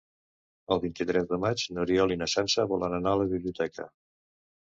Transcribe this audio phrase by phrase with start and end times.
[0.75, 3.87] El vint-i-tres de maig n'Oriol i na Sança volen anar a la biblioteca.